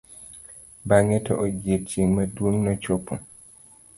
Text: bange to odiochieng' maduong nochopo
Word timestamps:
bange 0.87 1.17
to 1.25 1.33
odiochieng' 1.43 2.15
maduong 2.15 2.57
nochopo 2.65 3.13